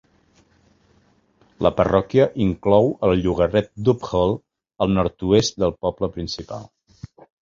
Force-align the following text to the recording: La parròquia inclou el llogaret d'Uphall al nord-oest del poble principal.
La 1.65 1.71
parròquia 1.81 2.25
inclou 2.45 2.89
el 3.09 3.13
llogaret 3.25 3.69
d'Uphall 3.89 4.33
al 4.87 4.97
nord-oest 4.99 5.61
del 5.65 5.77
poble 5.87 6.11
principal. 6.17 6.67